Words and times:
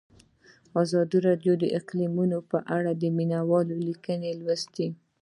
ازادي 0.81 1.17
راډیو 1.27 1.53
د 1.59 1.63
اقلیتونه 1.77 2.37
په 2.51 2.57
اړه 2.75 2.91
د 2.95 3.03
مینه 3.17 3.39
والو 3.49 3.75
لیکونه 3.87 4.29
لوستي. 4.39 4.87